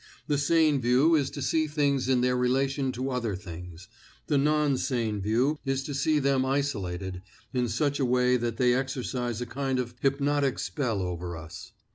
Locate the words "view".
0.81-1.13, 5.21-5.59